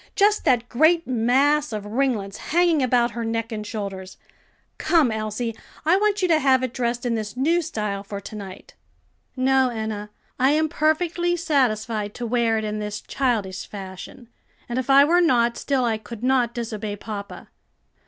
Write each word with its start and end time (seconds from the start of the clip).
just 0.15 0.45
that 0.45 0.67
great 0.67 1.05
mass 1.05 1.71
of 1.71 1.85
ringlets 1.85 2.37
hanging 2.37 2.81
about 2.81 3.11
her 3.11 3.23
neck 3.23 3.51
and 3.51 3.67
shoulders. 3.67 4.17
Come, 4.79 5.11
Elsie, 5.11 5.55
I 5.85 5.95
want 5.97 6.23
you 6.23 6.27
to 6.29 6.39
have 6.39 6.63
it 6.63 6.73
dressed 6.73 7.05
in 7.05 7.13
this 7.13 7.37
new 7.37 7.61
style 7.61 8.03
for 8.03 8.19
to 8.19 8.35
night." 8.35 8.73
"No, 9.37 9.69
Enna, 9.69 10.09
I 10.39 10.53
am 10.53 10.69
perfectly 10.69 11.35
satisfied 11.35 12.15
to 12.15 12.25
wear 12.25 12.57
it 12.57 12.63
in 12.63 12.79
this 12.79 12.99
childish 13.01 13.67
fashion; 13.67 14.27
and 14.67 14.79
if 14.79 14.89
I 14.89 15.03
were 15.05 15.21
not, 15.21 15.55
still 15.55 15.85
I 15.85 15.99
could 15.99 16.23
not 16.23 16.55
disobey 16.55 16.95
papa." 16.95 17.49